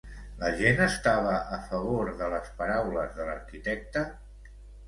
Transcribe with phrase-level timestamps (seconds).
[0.37, 4.07] La gent estava a favor de les paraules de l'arquitecte?